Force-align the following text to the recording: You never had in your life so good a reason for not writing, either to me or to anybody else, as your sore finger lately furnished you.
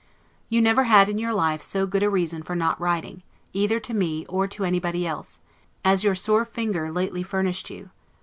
You 0.49 0.63
never 0.63 0.85
had 0.85 1.09
in 1.09 1.19
your 1.19 1.31
life 1.31 1.61
so 1.61 1.85
good 1.85 2.01
a 2.01 2.09
reason 2.09 2.41
for 2.41 2.55
not 2.55 2.81
writing, 2.81 3.21
either 3.53 3.79
to 3.81 3.93
me 3.93 4.25
or 4.27 4.47
to 4.47 4.63
anybody 4.65 5.05
else, 5.05 5.41
as 5.85 6.03
your 6.03 6.15
sore 6.15 6.43
finger 6.43 6.89
lately 6.91 7.21
furnished 7.21 7.69
you. 7.69 7.91